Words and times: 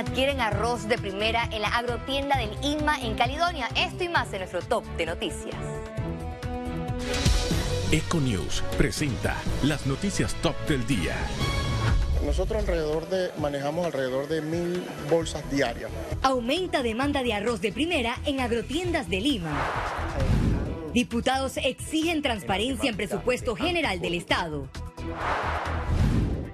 adquieren 0.00 0.40
arroz 0.40 0.88
de 0.88 0.98
primera 0.98 1.44
en 1.52 1.62
la 1.62 1.68
agrotienda 1.68 2.38
del 2.38 2.50
INMA 2.62 3.00
en 3.00 3.14
Caledonia. 3.14 3.68
Esto 3.76 4.04
y 4.04 4.08
más 4.08 4.32
en 4.32 4.38
nuestro 4.40 4.62
top 4.62 4.84
de 4.96 5.06
noticias. 5.06 5.56
Econews 7.92 8.62
presenta 8.78 9.36
las 9.62 9.86
noticias 9.86 10.34
top 10.42 10.56
del 10.66 10.86
día. 10.86 11.14
Nosotros 12.24 12.60
alrededor 12.60 13.08
de, 13.08 13.30
manejamos 13.38 13.84
alrededor 13.86 14.28
de 14.28 14.40
mil 14.40 14.82
bolsas 15.10 15.48
diarias. 15.50 15.90
Aumenta 16.22 16.82
demanda 16.82 17.22
de 17.22 17.34
arroz 17.34 17.60
de 17.60 17.72
primera 17.72 18.16
en 18.24 18.40
agrotiendas 18.40 19.08
de 19.08 19.20
Lima. 19.20 19.50
Diputados 20.94 21.56
exigen 21.58 22.22
transparencia 22.22 22.90
en 22.90 22.96
presupuesto 22.96 23.54
general 23.54 24.00
del 24.00 24.14
Estado. 24.14 24.66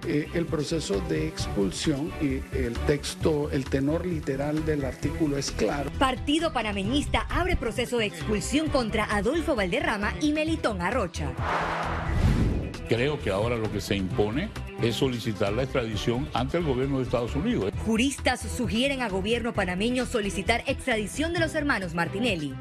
Eh, 0.08 0.28
el 0.34 0.46
proceso 0.46 1.00
de 1.08 1.26
expulsión 1.26 2.12
y 2.20 2.40
el 2.56 2.74
texto, 2.86 3.50
el 3.50 3.64
tenor 3.64 4.06
literal 4.06 4.64
del 4.64 4.84
artículo 4.84 5.36
es 5.36 5.50
claro. 5.50 5.90
Partido 5.98 6.52
Panameñista 6.52 7.26
abre 7.28 7.56
proceso 7.56 7.98
de 7.98 8.06
expulsión 8.06 8.68
contra 8.68 9.04
Adolfo 9.04 9.56
Valderrama 9.56 10.14
y 10.20 10.32
Melitón 10.32 10.80
Arrocha. 10.80 11.32
Creo 12.88 13.18
que 13.18 13.30
ahora 13.30 13.56
lo 13.56 13.72
que 13.72 13.80
se 13.80 13.96
impone 13.96 14.48
es 14.80 14.94
solicitar 14.94 15.52
la 15.52 15.64
extradición 15.64 16.28
ante 16.34 16.58
el 16.58 16.64
gobierno 16.64 16.98
de 16.98 17.02
Estados 17.02 17.34
Unidos. 17.34 17.72
Juristas 17.84 18.40
sugieren 18.42 19.02
a 19.02 19.08
gobierno 19.08 19.54
panameño 19.54 20.06
solicitar 20.06 20.62
extradición 20.68 21.32
de 21.32 21.40
los 21.40 21.56
hermanos 21.56 21.94
Martinelli. 21.94 22.54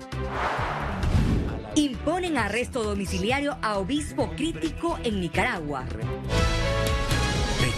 Imponen 1.75 2.37
arresto 2.37 2.83
domiciliario 2.83 3.57
a 3.61 3.77
obispo 3.77 4.31
crítico 4.35 4.97
en 5.03 5.21
Nicaragua. 5.21 5.85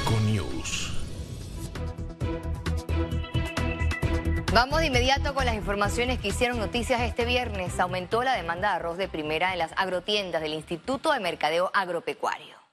Econews. 0.08 0.94
Vamos 4.54 4.80
de 4.80 4.86
inmediato 4.86 5.34
con 5.34 5.46
las 5.46 5.56
informaciones 5.56 6.20
que 6.20 6.30
hicieron 6.30 6.60
noticias 6.60 7.02
este 7.02 7.26
viernes. 7.26 7.78
Aumentó 7.78 8.24
la 8.24 8.34
demanda 8.34 8.70
de 8.70 8.76
arroz 8.78 8.98
de 8.98 9.10
primera 9.10 9.52
en 9.52 9.60
las 9.60 9.72
agrotiendas 9.76 10.42
del 10.42 10.54
Instituto 10.54 11.12
de 11.12 11.20
Mercadeo 11.20 11.72
Agropecuario. 11.74 12.67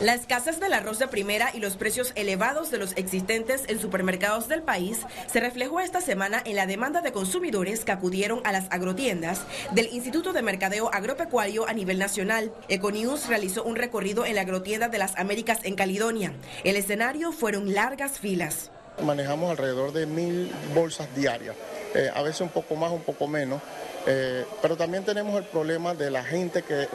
La 0.00 0.14
escasez 0.14 0.58
del 0.60 0.72
arroz 0.72 0.98
de 0.98 1.08
primera 1.08 1.50
y 1.52 1.60
los 1.60 1.76
precios 1.76 2.12
elevados 2.14 2.70
de 2.70 2.78
los 2.78 2.96
existentes 2.96 3.64
en 3.68 3.78
supermercados 3.78 4.48
del 4.48 4.62
país 4.62 5.00
se 5.30 5.40
reflejó 5.40 5.80
esta 5.80 6.00
semana 6.00 6.40
en 6.46 6.56
la 6.56 6.64
demanda 6.64 7.02
de 7.02 7.12
consumidores 7.12 7.84
que 7.84 7.92
acudieron 7.92 8.40
a 8.44 8.52
las 8.52 8.64
agrotiendas 8.70 9.42
del 9.72 9.92
Instituto 9.92 10.32
de 10.32 10.40
Mercadeo 10.40 10.88
Agropecuario 10.90 11.68
a 11.68 11.74
nivel 11.74 11.98
nacional. 11.98 12.50
Econews 12.70 13.28
realizó 13.28 13.62
un 13.62 13.76
recorrido 13.76 14.24
en 14.24 14.36
la 14.36 14.40
agrotienda 14.40 14.88
de 14.88 14.96
las 14.96 15.18
Américas 15.18 15.58
en 15.64 15.74
Caledonia. 15.74 16.32
El 16.64 16.76
escenario 16.76 17.30
fueron 17.30 17.74
largas 17.74 18.18
filas. 18.18 18.70
Manejamos 19.02 19.50
alrededor 19.50 19.92
de 19.92 20.06
mil 20.06 20.50
bolsas 20.74 21.14
diarias, 21.14 21.56
eh, 21.94 22.10
a 22.14 22.22
veces 22.22 22.40
un 22.40 22.48
poco 22.48 22.74
más, 22.74 22.90
un 22.90 23.02
poco 23.02 23.28
menos, 23.28 23.60
eh, 24.06 24.46
pero 24.62 24.78
también 24.78 25.04
tenemos 25.04 25.36
el 25.36 25.44
problema 25.44 25.92
de 25.92 26.10
la 26.10 26.24
gente 26.24 26.62
que 26.62 26.88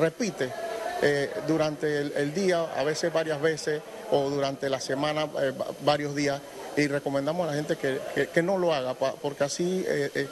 repite 0.00 0.50
eh, 1.02 1.30
durante 1.46 1.98
el, 1.98 2.34
día, 2.34 2.62
a 2.76 2.82
veces 2.84 3.12
varias 3.12 3.40
veces, 3.40 3.82
o 4.10 4.30
durante 4.30 4.68
la 4.68 4.80
semana, 4.80 5.28
eh, 5.40 5.52
varios 5.80 6.14
días, 6.14 6.40
y 6.76 6.86
recomendamos 6.86 7.46
a 7.46 7.50
la 7.52 7.56
gente 7.56 7.76
que, 7.76 8.42
no 8.42 8.58
lo 8.58 8.72
haga, 8.72 8.94
porque 8.94 9.44
así 9.44 9.84
eh, 9.86 10.28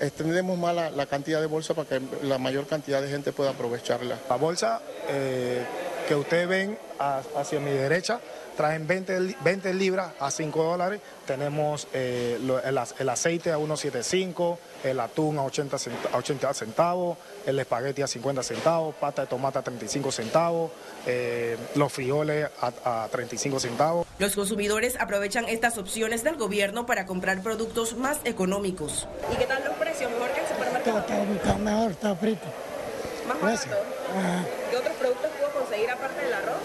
extendemos 0.00 0.58
más 0.58 0.74
la, 0.74 1.06
cantidad 1.06 1.40
de 1.40 1.46
bolsa 1.46 1.74
para 1.74 1.88
que 1.88 2.00
la 2.22 2.38
mayor 2.38 2.66
cantidad 2.66 3.00
de 3.00 3.08
gente 3.08 3.32
pueda 3.32 3.50
aprovecharla. 3.50 4.18
La 4.28 4.36
bolsa 4.36 4.80
que 6.10 6.16
ustedes 6.16 6.48
ven 6.48 6.76
hacia 6.98 7.60
mi 7.60 7.70
derecha 7.70 8.18
traen 8.56 8.84
20, 8.84 9.36
20 9.44 9.74
libras 9.74 10.10
a 10.18 10.28
5 10.28 10.64
dólares. 10.64 11.00
Tenemos 11.24 11.86
eh, 11.92 12.36
el, 12.64 13.08
aceite 13.08 13.52
a 13.52 13.58
1,75, 13.58 14.58
el 14.82 14.98
atún 14.98 15.38
a 15.38 15.44
80, 15.44 15.78
centavos, 16.52 17.16
el 17.46 17.60
espagueti 17.60 18.02
a 18.02 18.08
50 18.08 18.42
centavos, 18.42 18.96
pata 18.96 19.22
de 19.22 19.28
tomate 19.28 19.60
a 19.60 19.62
35 19.62 20.10
centavos, 20.10 20.72
eh, 21.06 21.56
los 21.76 21.92
frijoles 21.92 22.48
a, 22.60 23.06
35 23.08 23.60
centavos. 23.60 24.04
Los 24.18 24.34
consumidores 24.34 24.96
aprovechan 24.98 25.48
estas 25.48 25.78
opciones 25.78 26.24
del 26.24 26.34
gobierno 26.34 26.86
para 26.86 27.06
comprar 27.06 27.40
productos 27.40 27.96
más 27.96 28.18
económicos. 28.24 29.06
¿Y 29.32 29.36
qué 29.36 29.44
tal 29.44 29.62
los 29.64 29.74
precios? 29.76 30.10
¿Mejor 30.10 30.30
que 30.32 30.40
el 30.40 30.48
supermercado? 30.48 30.98
Está, 30.98 31.54
mejor, 31.54 31.92
está 31.92 32.16
frito. 32.16 32.46
¿Más 33.28 33.40
barato? 33.40 33.76
¿Qué 34.70 34.76
puedo 34.76 34.89
conseguir 35.70 35.90
aparte 35.90 36.20
del 36.20 36.34
arroz? 36.34 36.56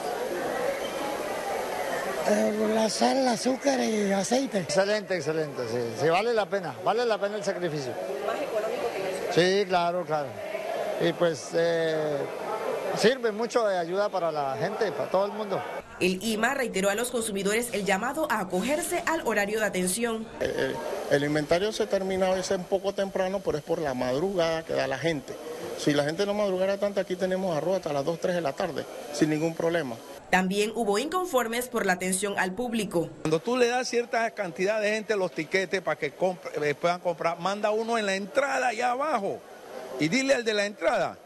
Eh, 2.27 2.71
la 2.73 2.89
sal, 2.89 3.17
el 3.17 3.27
azúcar 3.27 3.79
y 3.81 4.11
aceite. 4.11 4.59
Excelente, 4.59 5.15
excelente, 5.15 5.61
sí. 5.69 6.01
Sí, 6.01 6.09
vale 6.09 6.33
la 6.33 6.47
pena, 6.47 6.75
vale 6.83 7.05
la 7.05 7.19
pena 7.19 7.35
el 7.35 7.43
sacrificio. 7.43 7.93
¿Más 8.25 8.41
económico 8.41 8.89
que 8.95 9.29
eso? 9.29 9.61
Sí, 9.61 9.65
claro, 9.67 10.03
claro. 10.05 10.27
Y 11.01 11.13
pues 11.13 11.49
eh, 11.53 12.17
sirve 12.97 13.31
mucho 13.31 13.67
de 13.67 13.77
ayuda 13.77 14.09
para 14.09 14.31
la 14.31 14.57
gente, 14.57 14.91
para 14.91 15.09
todo 15.11 15.27
el 15.27 15.33
mundo. 15.33 15.61
El 15.99 16.21
IMA 16.23 16.55
reiteró 16.55 16.89
a 16.89 16.95
los 16.95 17.11
consumidores 17.11 17.69
el 17.73 17.85
llamado 17.85 18.27
a 18.31 18.39
acogerse 18.39 19.03
al 19.05 19.21
horario 19.27 19.59
de 19.59 19.65
atención. 19.67 20.25
Eh, 20.41 20.73
el 21.11 21.23
inventario 21.23 21.71
se 21.71 21.85
termina 21.85 22.31
a 22.31 22.33
veces 22.33 22.57
un 22.57 22.65
poco 22.65 22.91
temprano, 22.93 23.39
pero 23.45 23.59
es 23.59 23.63
por 23.63 23.79
la 23.79 23.93
madrugada 23.93 24.63
que 24.63 24.73
da 24.73 24.87
la 24.87 24.97
gente. 24.97 25.33
Si 25.77 25.93
la 25.93 26.03
gente 26.03 26.25
no 26.25 26.33
madrugara 26.33 26.77
tanto, 26.77 26.99
aquí 26.99 27.15
tenemos 27.15 27.55
arroz 27.55 27.77
hasta 27.77 27.93
las 27.93 28.05
2, 28.05 28.19
3 28.19 28.35
de 28.35 28.41
la 28.41 28.53
tarde, 28.53 28.85
sin 29.13 29.29
ningún 29.29 29.53
problema. 29.55 29.95
También 30.29 30.71
hubo 30.75 30.97
inconformes 30.97 31.67
por 31.67 31.85
la 31.85 31.93
atención 31.93 32.37
al 32.37 32.53
público. 32.53 33.09
Cuando 33.21 33.39
tú 33.39 33.57
le 33.57 33.67
das 33.67 33.87
cierta 33.87 34.29
cantidad 34.31 34.81
de 34.81 34.89
gente 34.89 35.15
los 35.15 35.31
tiquetes 35.31 35.81
para 35.81 35.97
que 35.97 36.07
eh, 36.07 36.75
puedan 36.75 36.99
comprar, 36.99 37.39
manda 37.39 37.71
uno 37.71 37.97
en 37.97 38.05
la 38.05 38.15
entrada 38.15 38.69
allá 38.69 38.91
abajo 38.91 39.39
y 39.99 40.07
dile 40.07 40.33
al 40.33 40.43
de 40.43 40.53
la 40.53 40.65
entrada, 40.65 41.17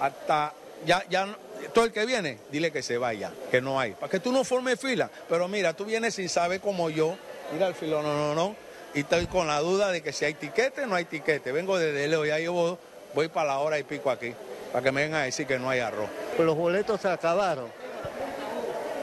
hasta 0.00 0.52
ya, 0.84 1.04
ya 1.08 1.28
todo 1.72 1.84
el 1.84 1.92
que 1.92 2.04
viene, 2.06 2.38
dile 2.50 2.72
que 2.72 2.82
se 2.82 2.98
vaya, 2.98 3.30
que 3.50 3.60
no 3.60 3.78
hay, 3.78 3.92
para 3.92 4.10
que 4.10 4.20
tú 4.20 4.32
no 4.32 4.44
formes 4.44 4.80
fila. 4.80 5.10
Pero 5.28 5.46
mira, 5.48 5.74
tú 5.74 5.84
vienes 5.84 6.14
sin 6.14 6.28
saber 6.28 6.60
como 6.60 6.90
yo, 6.90 7.16
mira 7.52 7.66
al 7.66 7.74
filo, 7.74 8.02
no, 8.02 8.14
no, 8.14 8.34
no, 8.34 8.56
y 8.94 9.00
estoy 9.00 9.26
con 9.26 9.46
la 9.46 9.60
duda 9.60 9.92
de 9.92 10.02
que 10.02 10.12
si 10.12 10.24
hay 10.24 10.34
tiquete 10.34 10.86
no 10.86 10.96
hay 10.96 11.04
tiquete. 11.04 11.52
Vengo 11.52 11.78
desde 11.78 12.08
Leo, 12.08 12.24
ya 12.24 12.38
yo 12.38 12.78
voy, 13.14 13.28
para 13.28 13.48
la 13.48 13.58
hora 13.58 13.78
y 13.78 13.82
pico 13.82 14.10
aquí, 14.10 14.34
para 14.72 14.82
que 14.82 14.92
me 14.92 15.02
vengan 15.02 15.22
a 15.22 15.24
decir 15.24 15.46
que 15.46 15.58
no 15.58 15.68
hay 15.70 15.80
arroz. 15.80 16.08
Pues 16.36 16.46
los 16.46 16.56
boletos 16.56 17.00
se 17.00 17.08
acabaron. 17.08 17.70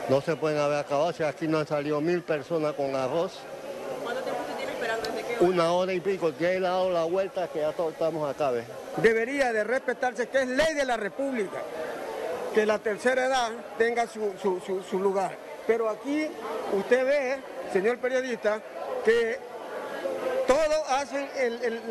No 0.10 0.22
se 0.22 0.38
pueden 0.38 0.58
haber 0.60 0.80
acabado 0.80 1.12
si 1.12 1.24
aquí 1.24 1.48
no 1.48 1.60
han 1.60 1.68
salido 1.68 2.00
mil 2.00 2.22
personas 2.22 2.74
con 2.74 2.96
arroz. 2.96 3.40
¿Cuánto 4.04 4.22
tiempo 4.22 4.42
usted 4.42 4.56
tiene 4.56 4.72
esperando 4.72 5.10
desde 5.10 5.36
que 5.36 5.44
Una 5.44 5.74
hora 5.74 5.94
y 5.94 6.00
pico, 6.00 6.32
que 6.38 6.54
he 6.54 6.60
dado 6.62 6.90
la 6.92 7.04
vuelta 7.04 7.50
que 7.50 7.60
ya 7.60 7.74
todos 7.74 7.92
estamos 7.92 8.30
acá. 8.30 8.52
¿ves? 8.52 8.66
Debería 8.98 9.52
de 9.52 9.66
respetarse 9.66 10.28
que 10.30 10.44
es 10.44 10.48
ley 10.48 10.74
de 10.74 10.86
la 10.86 10.96
República, 10.96 11.58
que 12.54 12.66
la 12.66 12.80
tercera 12.80 13.26
edad 13.26 13.52
tenga 13.78 14.08
su, 14.08 14.34
su, 14.90 15.00
lugar. 15.00 15.36
Pero 15.68 15.90
aquí 15.90 16.28
usted 16.72 17.06
ve, 17.06 17.38
señor 17.74 17.98
periodista, 17.98 18.62
que 19.04 19.38
todos 20.48 20.90
hacen 20.90 21.28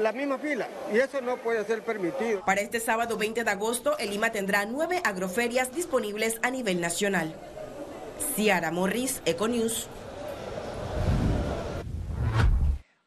la 0.03 0.13
misma 0.13 0.39
fila 0.39 0.69
y 0.93 0.99
eso 0.99 1.21
no 1.21 1.37
puede 1.37 1.65
ser 1.65 1.83
permitido. 1.83 2.45
Para 2.45 2.61
este 2.61 2.81
sábado 2.81 3.17
20 3.17 3.45
de 3.45 3.51
agosto, 3.51 3.97
el 3.99 4.11
Lima 4.11 4.33
tendrá 4.33 4.65
nueve 4.65 5.01
agroferias 5.05 5.75
disponibles 5.75 6.39
a 6.43 6.51
nivel 6.51 6.81
nacional. 6.81 7.35
Ciara 8.35 8.71
Morris, 8.71 9.21
Econews. 9.27 9.89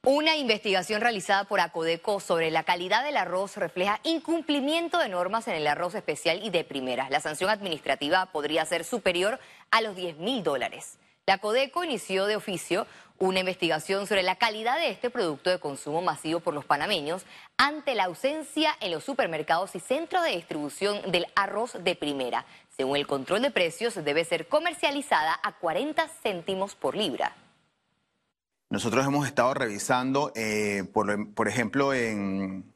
Una 0.06 0.38
investigación 0.38 1.02
realizada 1.02 1.44
por 1.44 1.60
Acodeco 1.60 2.20
sobre 2.20 2.52
la 2.52 2.64
calidad 2.64 3.04
del 3.04 3.18
arroz 3.18 3.58
refleja 3.58 4.00
incumplimiento 4.04 4.98
de 4.98 5.10
normas 5.10 5.48
en 5.48 5.56
el 5.56 5.68
arroz 5.68 5.94
especial 5.94 6.40
y 6.44 6.50
de 6.50 6.64
primera. 6.64 7.10
La 7.10 7.20
sanción 7.20 7.50
administrativa 7.50 8.28
podría 8.28 8.66
ser 8.66 8.86
superior 8.86 9.40
a 9.72 9.82
los 9.82 9.96
10 9.96 10.18
mil 10.18 10.42
dólares. 10.42 10.98
La 11.30 11.38
Codeco 11.38 11.84
inició 11.84 12.26
de 12.26 12.36
oficio 12.36 12.88
una 13.20 13.42
investigación 13.42 14.08
sobre 14.08 14.24
la 14.24 14.38
calidad 14.38 14.80
de 14.80 14.90
este 14.90 15.12
producto 15.12 15.52
de 15.52 15.60
consumo 15.60 16.02
masivo 16.02 16.40
por 16.40 16.56
los 16.56 16.66
panameños 16.66 17.24
ante 17.56 17.94
la 17.94 18.06
ausencia 18.06 18.72
en 18.82 18.90
los 18.90 19.04
supermercados 19.04 19.76
y 19.76 19.80
centros 19.80 20.24
de 20.24 20.32
distribución 20.32 21.12
del 21.12 21.28
arroz 21.36 21.78
de 21.84 21.96
primera. 21.96 22.48
Según 22.76 22.98
el 22.98 23.06
control 23.06 23.44
de 23.44 23.52
precios, 23.52 23.94
debe 24.04 24.26
ser 24.26 24.48
comercializada 24.48 25.40
a 25.44 25.52
40 25.60 26.08
céntimos 26.24 26.74
por 26.74 26.96
libra. 26.96 27.36
Nosotros 28.72 29.06
hemos 29.06 29.28
estado 29.28 29.54
revisando, 29.54 30.32
eh, 30.36 30.84
por, 30.92 31.48
ejemplo, 31.48 31.94
en, 31.94 32.74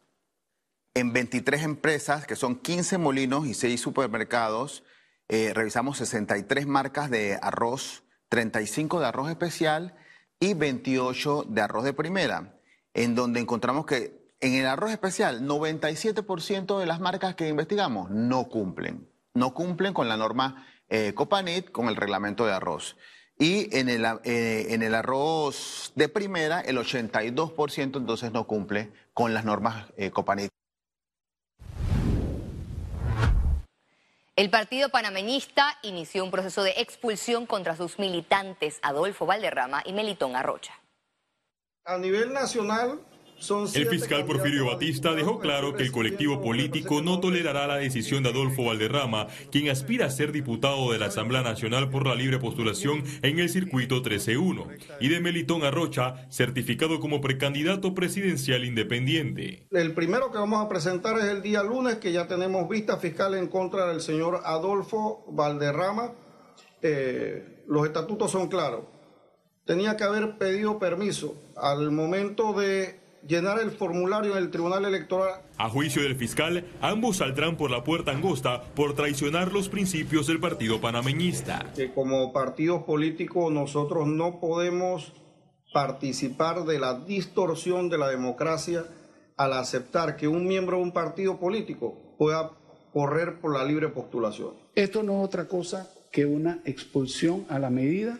en 0.93 1.11
23 1.11 1.63
empresas, 1.63 2.27
que 2.27 2.35
son 2.35 2.57
15 2.57 2.99
molinos 2.99 3.47
y 3.47 3.55
6 3.55 3.81
supermercados, 3.81 4.83
eh, 5.27 5.53
revisamos 5.55 5.97
63 5.97 6.67
marcas 6.67 7.09
de 7.09 7.39
arroz, 7.41 8.03
35 8.33 8.99
de 8.99 9.05
arroz 9.05 9.29
especial 9.29 9.93
y 10.39 10.55
28 10.55 11.45
de 11.49 11.61
arroz 11.61 11.83
de 11.83 11.93
primera, 11.93 12.57
en 12.95 13.13
donde 13.13 13.39
encontramos 13.39 13.85
que 13.85 14.33
en 14.39 14.55
el 14.55 14.65
arroz 14.65 14.89
especial 14.89 15.43
97% 15.47 16.79
de 16.79 16.85
las 16.87 16.99
marcas 16.99 17.35
que 17.35 17.47
investigamos 17.47 18.09
no 18.09 18.45
cumplen, 18.45 19.07
no 19.35 19.53
cumplen 19.53 19.93
con 19.93 20.09
la 20.09 20.17
norma 20.17 20.65
eh, 20.89 21.13
Copanit, 21.13 21.69
con 21.69 21.89
el 21.89 21.95
reglamento 21.95 22.47
de 22.47 22.53
arroz. 22.53 22.97
Y 23.37 23.69
en 23.77 23.87
el, 23.87 24.03
eh, 24.23 24.65
en 24.69 24.81
el 24.81 24.95
arroz 24.95 25.91
de 25.95 26.09
primera, 26.09 26.59
el 26.59 26.79
82% 26.79 27.97
entonces 27.97 28.31
no 28.31 28.47
cumple 28.47 28.91
con 29.13 29.35
las 29.35 29.45
normas 29.45 29.93
eh, 29.95 30.09
Copanet. 30.09 30.52
El 34.35 34.49
partido 34.49 34.89
panameñista 34.89 35.77
inició 35.83 36.23
un 36.23 36.31
proceso 36.31 36.63
de 36.63 36.71
expulsión 36.77 37.45
contra 37.45 37.75
sus 37.75 37.99
militantes 37.99 38.79
Adolfo 38.81 39.27
Valderrama 39.27 39.83
y 39.85 39.93
Melitón 39.93 40.35
Arrocha. 40.35 40.73
A 41.85 41.99
nivel 41.99 42.33
nacional, 42.33 42.99
el 43.73 43.87
fiscal 43.87 44.25
Porfirio 44.25 44.67
Batista 44.67 45.13
dejó 45.13 45.39
claro 45.39 45.73
que 45.73 45.83
el 45.83 45.91
colectivo 45.91 46.41
político 46.41 47.01
no 47.01 47.19
tolerará 47.19 47.67
la 47.67 47.77
decisión 47.77 48.23
de 48.23 48.29
Adolfo 48.29 48.63
Valderrama, 48.63 49.27
quien 49.51 49.69
aspira 49.69 50.05
a 50.05 50.09
ser 50.09 50.31
diputado 50.31 50.91
de 50.91 50.99
la 50.99 51.07
Asamblea 51.07 51.41
Nacional 51.41 51.89
por 51.89 52.07
la 52.07 52.15
libre 52.15 52.39
postulación 52.39 53.03
en 53.21 53.39
el 53.39 53.49
circuito 53.49 54.01
13-1, 54.01 54.67
y 55.01 55.09
de 55.09 55.19
Melitón 55.19 55.63
Arrocha, 55.63 56.25
certificado 56.29 56.99
como 56.99 57.19
precandidato 57.19 57.93
presidencial 57.93 58.63
independiente. 58.63 59.67
El 59.71 59.93
primero 59.93 60.31
que 60.31 60.37
vamos 60.37 60.63
a 60.63 60.69
presentar 60.69 61.17
es 61.17 61.25
el 61.25 61.41
día 61.41 61.63
lunes, 61.63 61.95
que 61.95 62.13
ya 62.13 62.27
tenemos 62.27 62.69
vista 62.69 62.97
fiscal 62.97 63.33
en 63.35 63.47
contra 63.47 63.87
del 63.87 63.99
señor 63.99 64.41
Adolfo 64.45 65.25
Valderrama. 65.27 66.13
Eh, 66.81 67.63
los 67.67 67.85
estatutos 67.85 68.31
son 68.31 68.47
claros. 68.47 68.85
Tenía 69.65 69.95
que 69.95 70.03
haber 70.03 70.37
pedido 70.37 70.79
permiso 70.79 71.35
al 71.55 71.91
momento 71.91 72.53
de 72.53 73.02
llenar 73.27 73.59
el 73.59 73.71
formulario 73.71 74.33
en 74.33 74.43
el 74.43 74.51
Tribunal 74.51 74.85
Electoral. 74.85 75.41
A 75.57 75.69
juicio 75.69 76.01
del 76.01 76.15
fiscal, 76.15 76.65
ambos 76.81 77.17
saldrán 77.17 77.57
por 77.57 77.71
la 77.71 77.83
puerta 77.83 78.11
angosta 78.11 78.63
por 78.75 78.95
traicionar 78.95 79.51
los 79.51 79.69
principios 79.69 80.27
del 80.27 80.39
partido 80.39 80.81
panameñista. 80.81 81.71
Que 81.75 81.91
como 81.93 82.33
partido 82.33 82.85
político 82.85 83.49
nosotros 83.49 84.07
no 84.07 84.39
podemos 84.39 85.13
participar 85.73 86.65
de 86.65 86.79
la 86.79 86.99
distorsión 86.99 87.89
de 87.89 87.97
la 87.97 88.09
democracia 88.09 88.85
al 89.37 89.53
aceptar 89.53 90.15
que 90.15 90.27
un 90.27 90.47
miembro 90.47 90.77
de 90.77 90.83
un 90.83 90.91
partido 90.91 91.39
político 91.39 92.15
pueda 92.17 92.51
correr 92.91 93.39
por 93.39 93.57
la 93.57 93.65
libre 93.65 93.89
postulación. 93.89 94.51
Esto 94.75 95.01
no 95.01 95.19
es 95.19 95.25
otra 95.25 95.47
cosa 95.47 95.91
que 96.11 96.25
una 96.25 96.61
expulsión 96.65 97.45
a 97.49 97.57
la 97.57 97.71
medida 97.71 98.19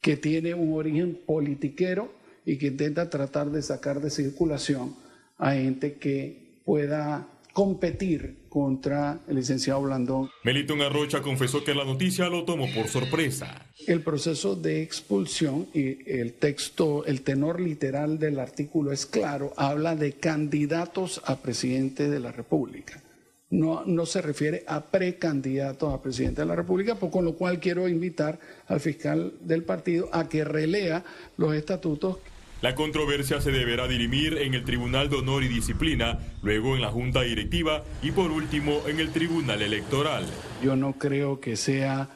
que 0.00 0.16
tiene 0.16 0.54
un 0.54 0.74
origen 0.74 1.20
politiquero 1.26 2.12
y 2.44 2.58
que 2.58 2.68
intenta 2.68 3.10
tratar 3.10 3.50
de 3.50 3.62
sacar 3.62 4.00
de 4.00 4.10
circulación 4.10 4.94
a 5.38 5.52
gente 5.52 5.94
que 5.94 6.60
pueda 6.64 7.28
competir 7.52 8.42
contra 8.48 9.20
el 9.28 9.36
licenciado 9.36 9.82
Blandón. 9.82 10.30
Melitón 10.44 10.80
Arrocha 10.80 11.22
confesó 11.22 11.64
que 11.64 11.74
la 11.74 11.84
noticia 11.84 12.28
lo 12.28 12.44
tomó 12.44 12.66
por 12.74 12.88
sorpresa. 12.88 13.66
El 13.86 14.02
proceso 14.02 14.56
de 14.56 14.82
expulsión 14.82 15.68
y 15.74 16.10
el 16.10 16.34
texto, 16.34 17.04
el 17.04 17.22
tenor 17.22 17.60
literal 17.60 18.18
del 18.18 18.38
artículo 18.38 18.92
es 18.92 19.06
claro, 19.06 19.52
habla 19.56 19.96
de 19.96 20.12
candidatos 20.14 21.20
a 21.24 21.36
presidente 21.36 22.08
de 22.08 22.20
la 22.20 22.32
República. 22.32 23.02
No, 23.50 23.84
no 23.84 24.06
se 24.06 24.22
refiere 24.22 24.64
a 24.66 24.80
precandidatos 24.80 25.92
a 25.92 26.00
presidente 26.00 26.40
de 26.40 26.46
la 26.46 26.56
República, 26.56 26.94
por, 26.94 27.10
con 27.10 27.26
lo 27.26 27.34
cual 27.34 27.60
quiero 27.60 27.86
invitar 27.86 28.38
al 28.66 28.80
fiscal 28.80 29.34
del 29.42 29.62
partido 29.62 30.08
a 30.12 30.26
que 30.26 30.42
relea 30.42 31.04
los 31.36 31.54
estatutos 31.54 32.16
la 32.62 32.76
controversia 32.76 33.40
se 33.40 33.50
deberá 33.50 33.88
dirimir 33.88 34.38
en 34.38 34.54
el 34.54 34.64
Tribunal 34.64 35.10
de 35.10 35.16
Honor 35.16 35.42
y 35.42 35.48
Disciplina, 35.48 36.20
luego 36.42 36.76
en 36.76 36.82
la 36.82 36.90
Junta 36.90 37.22
Directiva 37.22 37.82
y 38.02 38.12
por 38.12 38.30
último 38.30 38.82
en 38.86 39.00
el 39.00 39.10
Tribunal 39.10 39.60
Electoral. 39.62 40.24
Yo 40.62 40.76
no 40.76 40.92
creo 40.92 41.40
que 41.40 41.56
sea 41.56 42.08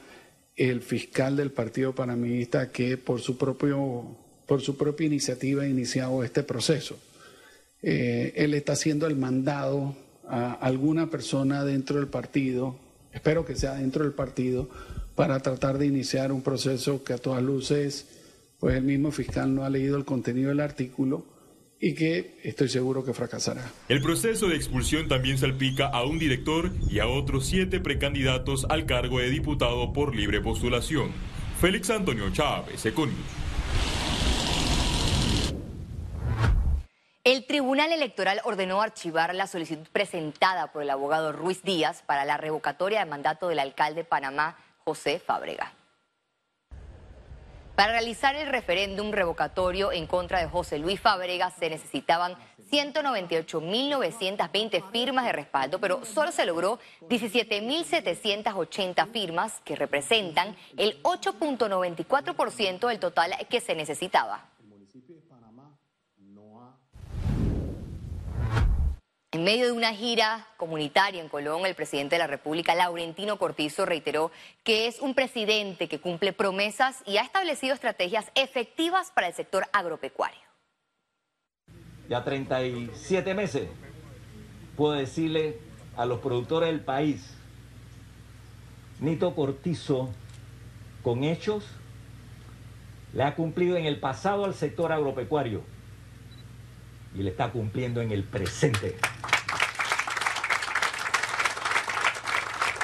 el 0.55 0.83
fiscal 0.83 1.37
del 1.37 1.51
Partido 1.51 1.95
Panameñista 1.95 2.71
que 2.71 2.97
por 2.97 3.21
su, 3.21 3.37
propio, 3.37 4.17
por 4.47 4.63
su 4.63 4.77
propia 4.77 5.09
iniciativa 5.09 5.65
ha 5.65 5.69
iniciado 5.69 6.23
este 6.23 6.45
proceso. 6.45 6.97
Eh, 7.83 8.33
él 8.37 8.55
está 8.55 8.75
haciendo 8.75 9.09
el 9.09 9.17
mandado 9.17 9.97
a 10.29 10.53
alguna 10.53 11.09
persona 11.09 11.65
dentro 11.65 11.97
del 11.97 12.07
partido, 12.07 12.77
espero 13.13 13.45
que 13.45 13.57
sea 13.57 13.75
dentro 13.75 14.05
del 14.05 14.13
partido, 14.13 14.71
para 15.17 15.41
tratar 15.41 15.79
de 15.79 15.87
iniciar 15.87 16.31
un 16.31 16.43
proceso 16.43 17.03
que 17.03 17.15
a 17.15 17.19
todas 17.19 17.43
luces 17.43 18.07
pues 18.67 18.79
el 18.79 18.83
mismo 18.83 19.13
fiscal 19.13 19.55
no 19.55 19.65
ha 19.65 19.71
leído 19.71 19.97
el 19.97 20.05
contenido 20.05 20.49
del 20.49 20.59
artículo 20.59 21.25
y 21.79 21.95
que 21.95 22.41
estoy 22.43 22.69
seguro 22.69 23.05
que 23.05 23.15
fracasará. 23.15 23.63
El 23.89 24.03
proceso 24.03 24.49
de 24.49 24.57
expulsión 24.57 25.07
también 25.07 25.39
salpica 25.39 25.87
a 25.87 26.05
un 26.05 26.19
director 26.19 26.73
y 26.91 26.99
a 26.99 27.07
otros 27.07 27.47
siete 27.47 27.79
precandidatos 27.79 28.67
al 28.69 28.85
cargo 28.85 29.21
de 29.21 29.31
diputado 29.31 29.93
por 29.93 30.17
libre 30.17 30.41
postulación. 30.41 31.13
Félix 31.61 31.91
Antonio 31.91 32.29
Chávez, 32.33 32.85
Econius. 32.85 33.17
El 37.23 37.47
Tribunal 37.47 37.93
Electoral 37.93 38.41
ordenó 38.43 38.83
archivar 38.83 39.33
la 39.33 39.47
solicitud 39.47 39.87
presentada 39.93 40.73
por 40.73 40.83
el 40.83 40.91
abogado 40.91 41.31
Ruiz 41.31 41.63
Díaz 41.63 42.03
para 42.05 42.25
la 42.25 42.37
revocatoria 42.37 42.99
de 42.99 43.07
mandato 43.09 43.47
del 43.47 43.61
alcalde 43.61 44.01
de 44.01 44.05
Panamá, 44.05 44.57
José 44.85 45.21
Fábrega. 45.25 45.76
Para 47.77 47.93
realizar 47.93 48.35
el 48.37 48.49
referéndum 48.49 49.13
revocatorio 49.13 49.93
en 49.93 50.07
contra 50.07 50.41
de 50.41 50.49
José 50.49 50.79
Luis 50.79 50.99
Fábrega 50.99 51.51
se 51.51 51.69
necesitaban 51.69 52.35
198.920 52.71 54.91
firmas 54.91 55.27
de 55.27 55.33
respaldo, 55.33 55.79
pero 55.79 56.03
solo 56.07 56.33
se 56.33 56.47
logró 56.47 56.79
17.780 57.03 59.13
firmas 59.13 59.61
que 59.63 59.77
representan 59.77 60.57
el 60.79 61.03
8.94% 61.03 62.89
del 62.89 62.99
total 62.99 63.35
que 63.51 63.61
se 63.61 63.75
necesitaba. 63.75 64.56
En 69.37 69.45
medio 69.45 69.67
de 69.67 69.73
una 69.73 69.93
gira 69.93 70.47
comunitaria 70.57 71.21
en 71.21 71.29
Colón, 71.29 71.67
el 71.67 71.75
presidente 71.75 72.15
de 72.15 72.21
la 72.21 72.27
República, 72.27 72.75
Laurentino 72.75 73.37
Cortizo, 73.39 73.85
reiteró 73.85 74.31
que 74.65 74.87
es 74.87 74.99
un 74.99 75.15
presidente 75.15 75.89
que 75.89 76.01
cumple 76.01 76.33
promesas 76.33 77.03
y 77.05 77.19
ha 77.19 77.21
establecido 77.21 77.75
estrategias 77.75 78.31
efectivas 78.35 79.13
para 79.15 79.27
el 79.27 79.35
sector 79.35 79.67
agropecuario. 79.75 80.41
Ya 82.09 82.25
37 82.25 83.35
meses 83.35 83.69
puedo 84.75 84.95
decirle 84.95 85.59
a 85.99 86.07
los 86.07 86.21
productores 86.21 86.71
del 86.71 86.81
país, 86.81 87.37
Nito 89.01 89.35
Cortizo, 89.35 90.15
con 91.03 91.25
hechos, 91.25 91.67
le 93.13 93.23
ha 93.23 93.35
cumplido 93.35 93.77
en 93.77 93.85
el 93.85 94.01
pasado 94.01 94.47
al 94.47 94.55
sector 94.55 94.93
agropecuario 94.93 95.63
y 97.15 97.23
le 97.23 97.31
está 97.31 97.51
cumpliendo 97.51 98.01
en 98.01 98.13
el 98.13 98.25
presente. 98.25 98.97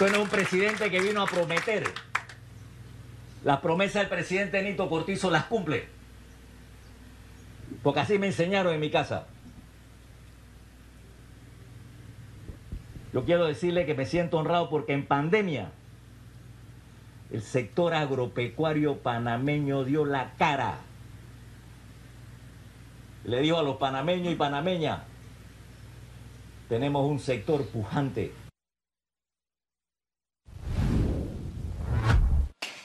Es 0.01 0.19
un 0.19 0.29
presidente 0.29 0.91
que 0.91 1.01
vino 1.01 1.23
a 1.23 1.27
prometer. 1.27 1.85
Las 3.45 3.61
promesas 3.61 4.03
del 4.03 4.09
presidente 4.09 4.63
Nito 4.63 4.89
Cortizo 4.89 5.31
las 5.31 5.45
cumple. 5.45 5.87
Porque 7.83 8.01
así 8.01 8.19
me 8.19 8.29
enseñaron 8.29 8.75
en 8.75 8.81
mi 8.81 8.91
casa. 8.91 9.27
Yo 13.13 13.25
quiero 13.25 13.47
decirle 13.47 13.87
que 13.87 13.95
me 13.95 14.07
siento 14.07 14.39
honrado 14.39 14.71
porque 14.71 14.93
en 14.93 15.07
pandemia 15.07 15.71
el 17.31 17.43
sector 17.43 17.95
agropecuario 17.95 18.99
panameño 18.99 19.85
dio 19.85 20.05
la 20.05 20.33
cara 20.39 20.79
le 23.25 23.41
dijo 23.41 23.59
a 23.59 23.63
los 23.63 23.77
panameños 23.77 24.33
y 24.33 24.37
panameñas, 24.37 25.01
tenemos 26.69 27.09
un 27.09 27.21
sector 27.21 27.65
pujante. 27.67 28.33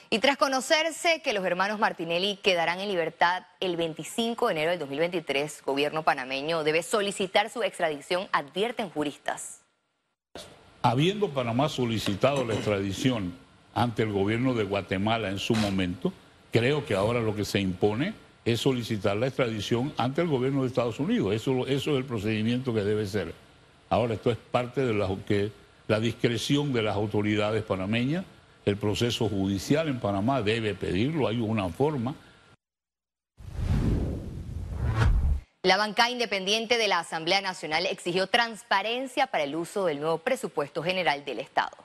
Y 0.10 0.20
tras 0.20 0.38
conocerse 0.38 1.22
que 1.22 1.34
los 1.34 1.44
hermanos 1.44 1.80
Martinelli 1.80 2.38
quedarán 2.38 2.80
en 2.80 2.88
libertad 2.88 3.44
el 3.60 3.76
25 3.76 4.48
de 4.48 4.52
enero 4.54 4.72
del 4.72 4.80
2023, 4.80 5.62
gobierno 5.66 6.04
panameño 6.04 6.64
debe 6.64 6.82
solicitar 6.82 7.50
su 7.50 7.62
extradición, 7.62 8.30
advierten 8.32 8.90
juristas. 8.90 9.60
Habiendo 10.82 11.30
Panamá 11.30 11.68
solicitado 11.68 12.46
la 12.46 12.54
extradición 12.54 13.34
ante 13.74 14.04
el 14.04 14.14
gobierno 14.14 14.54
de 14.54 14.64
Guatemala 14.64 15.30
en 15.30 15.40
su 15.40 15.54
momento, 15.56 16.14
creo 16.54 16.86
que 16.86 16.96
ahora 16.96 17.20
lo 17.20 17.36
que 17.36 17.44
se 17.44 17.60
impone 17.60 18.14
es 18.46 18.62
solicitar 18.62 19.18
la 19.18 19.28
extradición 19.28 19.94
ante 19.98 20.22
el 20.22 20.30
gobierno 20.30 20.62
de 20.62 20.70
Estados 20.70 21.02
Unidos. 21.02 21.36
Eso, 21.36 21.68
es 21.68 21.86
el 21.86 22.06
procedimiento 22.06 22.74
que 22.74 22.86
debe 22.86 23.06
ser. 23.08 23.34
Ahora, 23.90 24.14
esto 24.14 24.32
es 24.32 24.38
parte 24.38 24.86
de 24.86 24.94
la 24.94 26.00
discreción 26.00 26.72
de 26.72 26.82
las 26.82 26.96
autoridades 26.96 27.62
panameñas. 27.64 28.24
El 28.68 28.76
proceso 28.76 29.30
judicial 29.30 29.88
en 29.88 30.02
Panamá 30.02 30.42
debe 30.42 30.76
pedirlo, 30.76 31.30
hay 31.30 31.40
una 31.40 31.70
forma. 31.70 32.16
La 35.64 35.78
bancada 35.78 36.10
independiente 36.10 36.78
de 36.78 36.90
la 36.90 37.00
Asamblea 37.00 37.40
Nacional 37.40 37.86
exigió 37.86 38.28
transparencia 38.28 39.28
para 39.28 39.46
el 39.46 39.56
uso 39.56 39.86
del 39.86 40.02
nuevo 40.02 40.18
presupuesto 40.18 40.84
general 40.84 41.24
del 41.24 41.40
Estado. 41.40 41.78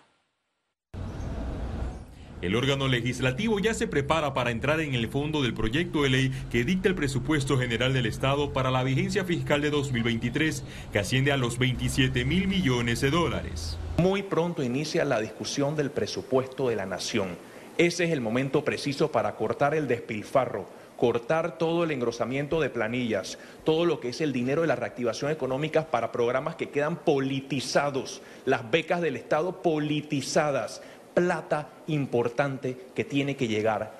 El 2.42 2.56
órgano 2.56 2.88
legislativo 2.88 3.60
ya 3.60 3.72
se 3.72 3.86
prepara 3.86 4.34
para 4.34 4.50
entrar 4.50 4.80
en 4.80 4.96
el 4.96 5.06
fondo 5.06 5.42
del 5.42 5.54
proyecto 5.54 6.02
de 6.02 6.10
ley 6.10 6.32
que 6.50 6.64
dicta 6.64 6.88
el 6.88 6.96
presupuesto 6.96 7.56
general 7.56 7.94
del 7.94 8.06
Estado 8.06 8.52
para 8.52 8.72
la 8.72 8.82
vigencia 8.82 9.24
fiscal 9.24 9.62
de 9.62 9.70
2023, 9.70 10.64
que 10.92 10.98
asciende 10.98 11.30
a 11.30 11.36
los 11.36 11.56
27 11.60 12.24
mil 12.24 12.48
millones 12.48 13.00
de 13.00 13.12
dólares. 13.12 13.78
Muy 13.96 14.24
pronto 14.24 14.64
inicia 14.64 15.04
la 15.04 15.20
discusión 15.20 15.76
del 15.76 15.92
presupuesto 15.92 16.68
de 16.68 16.74
la 16.74 16.84
nación. 16.84 17.28
Ese 17.78 18.04
es 18.04 18.10
el 18.10 18.20
momento 18.20 18.64
preciso 18.64 19.12
para 19.12 19.36
cortar 19.36 19.72
el 19.76 19.86
despilfarro, 19.86 20.66
cortar 20.96 21.58
todo 21.58 21.84
el 21.84 21.92
engrosamiento 21.92 22.60
de 22.60 22.70
planillas, 22.70 23.38
todo 23.64 23.84
lo 23.84 24.00
que 24.00 24.08
es 24.08 24.20
el 24.20 24.32
dinero 24.32 24.62
de 24.62 24.66
la 24.66 24.76
reactivación 24.76 25.30
económica 25.30 25.86
para 25.92 26.10
programas 26.10 26.56
que 26.56 26.70
quedan 26.70 26.96
politizados, 26.96 28.20
las 28.46 28.68
becas 28.68 29.00
del 29.00 29.14
Estado 29.14 29.62
politizadas 29.62 30.82
plata 31.14 31.70
importante 31.86 32.76
que 32.94 33.04
tiene 33.04 33.36
que 33.36 33.48
llegar 33.48 33.98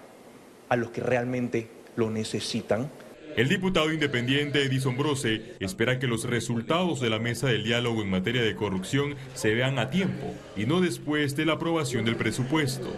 a 0.69 0.77
los 0.77 0.91
que 0.91 1.01
realmente 1.01 1.69
lo 1.97 2.11
necesitan. 2.11 2.91
El 3.37 3.49
diputado 3.49 3.91
independiente 3.91 4.63
Edison 4.63 4.97
Brose 4.97 5.55
espera 5.59 5.99
que 5.99 6.07
los 6.07 6.25
resultados 6.25 7.01
de 7.01 7.09
la 7.09 7.19
mesa 7.19 7.47
del 7.47 7.65
diálogo 7.65 8.03
en 8.03 8.11
materia 8.11 8.43
de 8.43 8.55
corrupción 8.55 9.15
se 9.35 9.55
vean 9.55 9.79
a 9.79 9.89
tiempo 9.89 10.35
y 10.55 10.67
no 10.67 10.83
después 10.83 11.35
de 11.35 11.47
la 11.47 11.55
aprobación 11.55 12.05
del 12.05 12.17
presupuesto. 12.17 12.93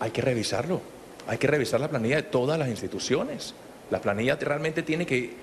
Hay 0.00 0.10
que 0.10 0.22
revisarlo, 0.22 0.80
hay 1.28 1.38
que 1.38 1.46
revisar 1.46 1.80
la 1.80 1.88
planilla 1.88 2.16
de 2.16 2.24
todas 2.24 2.58
las 2.58 2.68
instituciones. 2.68 3.54
La 3.90 4.00
planilla 4.00 4.34
realmente 4.36 4.82
tiene 4.82 5.06
que 5.06 5.34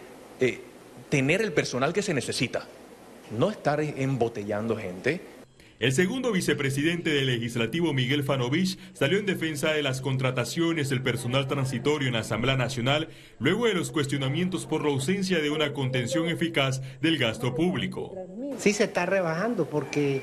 eh, 0.42 0.60
tener 1.08 1.42
el 1.42 1.53
personal 1.53 1.94
que 1.94 2.01
se 2.01 2.13
necesita, 2.13 2.68
no 3.38 3.50
estar 3.50 3.80
embotellando 3.80 4.75
gente 4.75 5.22
el 5.80 5.92
segundo 5.92 6.32
vicepresidente 6.32 7.10
del 7.10 7.27
legislativo, 7.27 7.94
Miguel 7.94 8.24
Fanovich, 8.24 8.77
salió 8.94 9.20
en 9.20 9.25
defensa 9.25 9.72
de 9.74 9.84
las 9.84 10.01
contrataciones 10.01 10.89
del 10.89 11.01
personal 11.01 11.48
transitorio 11.48 12.08
en 12.08 12.13
la 12.13 12.20
Asamblea 12.20 12.56
Nacional 12.56 13.10
luego 13.39 13.65
de 13.65 13.74
los 13.74 13.92
cuestionamientos 13.92 14.65
por 14.65 14.84
la 14.84 14.89
ausencia 14.89 15.39
de 15.39 15.50
una 15.50 15.74
contención 15.74 16.27
eficaz 16.27 16.82
del 17.01 17.18
gasto 17.18 17.56
público. 17.56 18.15
Sí 18.58 18.74
se 18.74 18.86
está 18.86 19.06
rebajando 19.06 19.65
porque 19.65 20.22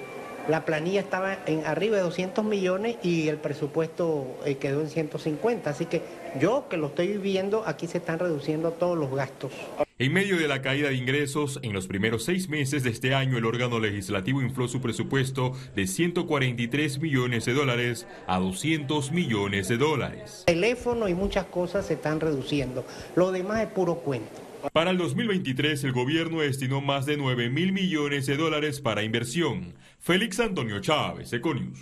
la 0.51 0.65
planilla 0.65 1.01
estaba 1.01 1.39
en 1.47 1.65
arriba 1.65 1.97
de 1.97 2.03
200 2.03 2.45
millones 2.45 2.97
y 3.03 3.29
el 3.29 3.37
presupuesto 3.37 4.27
eh, 4.45 4.57
quedó 4.57 4.81
en 4.81 4.89
150, 4.89 5.71
así 5.71 5.87
que 5.87 6.03
yo 6.41 6.67
que 6.69 6.77
lo 6.77 6.89
estoy 6.89 7.19
viendo, 7.19 7.63
aquí 7.67 7.87
se 7.87 7.99
están 7.99 8.19
reduciendo 8.19 8.73
todos 8.73 8.99
los 8.99 9.15
gastos. 9.15 9.53
En 9.99 10.13
medio 10.13 10.39
de 10.39 10.49
la 10.49 10.63
caída 10.63 10.89
de 10.89 10.95
ingresos, 10.95 11.61
en 11.63 11.73
los 11.73 11.87
primeros 11.87 12.25
seis 12.25 12.49
meses 12.49 12.83
de 12.83 12.91
este 12.91 13.15
año, 13.15 13.39
el 13.39 13.45
órgano 13.45 13.79
legislativo 13.79 14.41
infló 14.41 14.67
su 14.67 14.81
presupuesto 14.81 15.53
de 15.77 15.87
143 15.87 17.01
millones 17.01 17.45
de 17.45 17.53
dólares 17.53 18.07
a 18.27 18.39
200 18.39 19.13
millones 19.13 19.69
de 19.69 19.77
dólares. 19.77 20.45
Teléfono 20.47 21.09
y 21.09 21.15
muchas 21.15 21.45
cosas 21.47 21.87
se 21.87 21.95
están 21.95 22.19
reduciendo. 22.19 22.85
Lo 23.15 23.31
demás 23.31 23.63
es 23.63 23.69
puro 23.69 23.97
cuento. 23.97 24.50
Para 24.73 24.91
el 24.91 24.99
2023, 24.99 25.85
el 25.85 25.93
gobierno 25.93 26.41
destinó 26.41 26.81
más 26.81 27.07
de 27.07 27.17
9 27.17 27.49
mil 27.49 27.73
millones 27.73 28.27
de 28.27 28.37
dólares 28.37 28.81
para 28.81 29.03
inversión. 29.03 29.75
Félix 29.99 30.39
Antonio 30.39 30.81
Chávez, 30.81 31.33
Econius. 31.33 31.79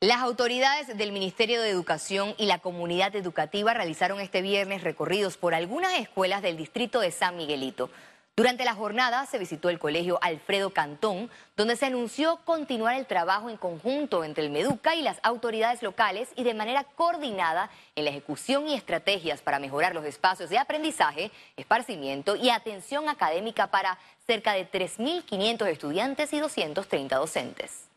Las 0.00 0.18
autoridades 0.18 0.96
del 0.96 1.12
Ministerio 1.12 1.60
de 1.60 1.70
Educación 1.70 2.34
y 2.38 2.46
la 2.46 2.60
comunidad 2.60 3.14
educativa 3.16 3.74
realizaron 3.74 4.20
este 4.20 4.42
viernes 4.42 4.82
recorridos 4.82 5.36
por 5.36 5.54
algunas 5.54 5.98
escuelas 5.98 6.40
del 6.40 6.56
distrito 6.56 7.00
de 7.00 7.10
San 7.10 7.36
Miguelito. 7.36 7.90
Durante 8.38 8.64
la 8.64 8.76
jornada 8.76 9.26
se 9.26 9.36
visitó 9.36 9.68
el 9.68 9.80
colegio 9.80 10.20
Alfredo 10.22 10.70
Cantón, 10.70 11.28
donde 11.56 11.74
se 11.74 11.86
anunció 11.86 12.36
continuar 12.44 12.94
el 12.94 13.04
trabajo 13.04 13.50
en 13.50 13.56
conjunto 13.56 14.22
entre 14.22 14.44
el 14.44 14.50
Meduca 14.50 14.94
y 14.94 15.02
las 15.02 15.18
autoridades 15.24 15.82
locales 15.82 16.28
y 16.36 16.44
de 16.44 16.54
manera 16.54 16.84
coordinada 16.84 17.68
en 17.96 18.04
la 18.04 18.10
ejecución 18.10 18.68
y 18.68 18.74
estrategias 18.74 19.42
para 19.42 19.58
mejorar 19.58 19.92
los 19.92 20.04
espacios 20.04 20.50
de 20.50 20.58
aprendizaje, 20.58 21.32
esparcimiento 21.56 22.36
y 22.36 22.50
atención 22.50 23.08
académica 23.08 23.72
para 23.72 23.98
cerca 24.24 24.52
de 24.52 24.70
3.500 24.70 25.66
estudiantes 25.66 26.32
y 26.32 26.38
230 26.38 27.16
docentes. 27.16 27.87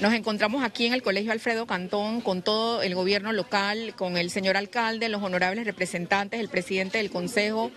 Nos 0.00 0.14
encontramos 0.14 0.64
aquí 0.64 0.86
en 0.86 0.94
el 0.94 1.02
Colegio 1.02 1.30
Alfredo 1.30 1.66
Cantón 1.66 2.22
con 2.22 2.40
todo 2.40 2.80
el 2.80 2.94
gobierno 2.94 3.34
local, 3.34 3.94
con 3.96 4.16
el 4.16 4.30
señor 4.30 4.56
alcalde, 4.56 5.10
los 5.10 5.22
honorables 5.22 5.66
representantes, 5.66 6.40
el 6.40 6.48
presidente 6.48 6.96
del 6.96 7.10
consejo, 7.10 7.70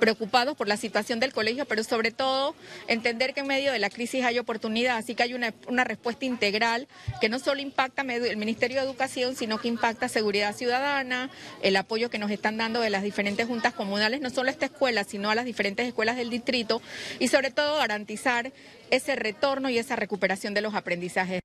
preocupados 0.00 0.56
por 0.56 0.66
la 0.66 0.76
situación 0.76 1.20
del 1.20 1.32
colegio, 1.32 1.66
pero 1.66 1.84
sobre 1.84 2.10
todo 2.10 2.56
entender 2.88 3.32
que 3.32 3.40
en 3.40 3.46
medio 3.46 3.70
de 3.70 3.78
la 3.78 3.90
crisis 3.90 4.24
hay 4.24 4.40
oportunidad, 4.40 4.96
así 4.96 5.14
que 5.14 5.22
hay 5.22 5.34
una, 5.34 5.84
respuesta 5.84 6.24
integral 6.24 6.88
que 7.20 7.28
no 7.28 7.38
solo 7.38 7.60
impacta 7.60 8.02
el 8.02 8.36
Ministerio 8.36 8.80
de 8.80 8.84
Educación, 8.84 9.36
sino 9.36 9.58
que 9.58 9.68
impacta 9.68 10.08
seguridad 10.08 10.56
ciudadana, 10.56 11.30
el 11.62 11.76
apoyo 11.76 12.10
que 12.10 12.18
nos 12.18 12.32
están 12.32 12.56
dando 12.56 12.80
de 12.80 12.90
las 12.90 13.04
diferentes 13.04 13.46
juntas 13.46 13.72
comunales, 13.72 14.20
no 14.20 14.30
solo 14.30 14.48
a 14.48 14.52
esta 14.52 14.66
escuela, 14.66 15.04
sino 15.04 15.30
a 15.30 15.36
las 15.36 15.44
diferentes 15.44 15.86
escuelas 15.86 16.16
del 16.16 16.28
distrito, 16.28 16.82
y 17.20 17.28
sobre 17.28 17.52
todo 17.52 17.76
garantizar 17.76 18.52
ese 18.90 19.16
retorno 19.16 19.70
y 19.70 19.78
esa 19.78 19.96
recuperación 19.96 20.54
de 20.54 20.60
los 20.60 20.74
aprendizajes. 20.74 21.40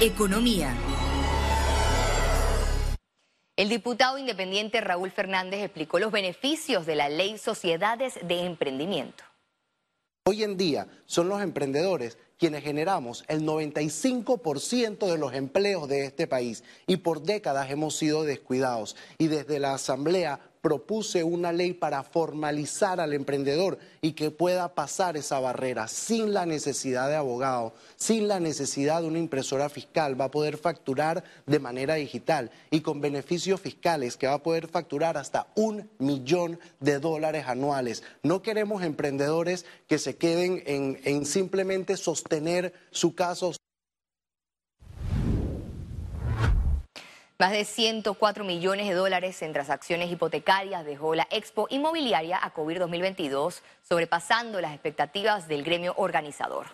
Economía. 0.00 0.74
El 3.56 3.68
diputado 3.68 4.18
independiente 4.18 4.80
Raúl 4.80 5.12
Fernández 5.12 5.62
explicó 5.62 6.00
los 6.00 6.10
beneficios 6.10 6.86
de 6.86 6.96
la 6.96 7.08
ley 7.08 7.38
Sociedades 7.38 8.18
de 8.22 8.46
Emprendimiento. 8.46 9.22
Hoy 10.26 10.42
en 10.42 10.56
día 10.56 10.88
son 11.06 11.28
los 11.28 11.40
emprendedores 11.40 12.18
quienes 12.38 12.64
generamos 12.64 13.24
el 13.28 13.42
95% 13.42 15.06
de 15.06 15.18
los 15.18 15.34
empleos 15.34 15.88
de 15.88 16.04
este 16.04 16.26
país 16.26 16.64
y 16.86 16.96
por 16.96 17.22
décadas 17.22 17.70
hemos 17.70 17.96
sido 17.96 18.24
descuidados. 18.24 18.96
Y 19.18 19.28
desde 19.28 19.60
la 19.60 19.74
Asamblea 19.74 20.40
propuse 20.64 21.22
una 21.22 21.52
ley 21.52 21.74
para 21.74 22.02
formalizar 22.02 22.98
al 22.98 23.12
emprendedor 23.12 23.78
y 24.00 24.12
que 24.12 24.30
pueda 24.30 24.74
pasar 24.74 25.14
esa 25.14 25.38
barrera 25.38 25.88
sin 25.88 26.32
la 26.32 26.46
necesidad 26.46 27.10
de 27.10 27.16
abogado, 27.16 27.74
sin 27.96 28.28
la 28.28 28.40
necesidad 28.40 29.02
de 29.02 29.08
una 29.08 29.18
impresora 29.18 29.68
fiscal, 29.68 30.18
va 30.18 30.24
a 30.24 30.30
poder 30.30 30.56
facturar 30.56 31.22
de 31.44 31.58
manera 31.58 31.96
digital 31.96 32.50
y 32.70 32.80
con 32.80 33.02
beneficios 33.02 33.60
fiscales 33.60 34.16
que 34.16 34.26
va 34.26 34.32
a 34.32 34.42
poder 34.42 34.66
facturar 34.68 35.18
hasta 35.18 35.48
un 35.54 35.90
millón 35.98 36.58
de 36.80 36.98
dólares 36.98 37.44
anuales. 37.46 38.02
No 38.22 38.40
queremos 38.40 38.82
emprendedores 38.82 39.66
que 39.86 39.98
se 39.98 40.16
queden 40.16 40.62
en, 40.64 40.98
en 41.04 41.26
simplemente 41.26 41.98
sostener 41.98 42.72
su 42.90 43.14
caso. 43.14 43.52
Más 47.36 47.50
de 47.50 47.64
104 47.64 48.44
millones 48.44 48.86
de 48.86 48.94
dólares 48.94 49.42
en 49.42 49.52
transacciones 49.52 50.08
hipotecarias 50.08 50.84
dejó 50.84 51.16
la 51.16 51.26
Expo 51.32 51.66
Inmobiliaria 51.68 52.38
a 52.40 52.50
COVID 52.50 52.78
2022, 52.78 53.60
sobrepasando 53.82 54.60
las 54.60 54.72
expectativas 54.72 55.48
del 55.48 55.64
gremio 55.64 55.94
organizador. 55.96 56.66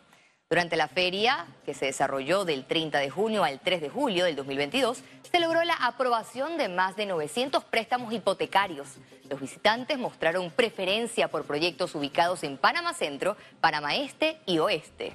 Durante 0.50 0.76
la 0.76 0.86
feria, 0.86 1.46
que 1.64 1.72
se 1.72 1.86
desarrolló 1.86 2.44
del 2.44 2.66
30 2.66 2.98
de 2.98 3.08
junio 3.08 3.42
al 3.42 3.60
3 3.60 3.80
de 3.80 3.88
julio 3.88 4.26
del 4.26 4.36
2022, 4.36 5.02
se 5.32 5.40
logró 5.40 5.64
la 5.64 5.76
aprobación 5.76 6.58
de 6.58 6.68
más 6.68 6.94
de 6.94 7.06
900 7.06 7.64
préstamos 7.64 8.12
hipotecarios. 8.12 8.96
Los 9.30 9.40
visitantes 9.40 9.96
mostraron 9.96 10.50
preferencia 10.50 11.28
por 11.28 11.46
proyectos 11.46 11.94
ubicados 11.94 12.42
en 12.42 12.58
Panamá 12.58 12.92
Centro, 12.92 13.34
Panamá 13.62 13.94
Este 13.96 14.40
y 14.44 14.58
Oeste. 14.58 15.14